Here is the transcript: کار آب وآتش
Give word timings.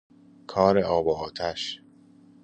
کار 0.47 0.77
آب 0.77 1.07
وآتش 1.07 1.81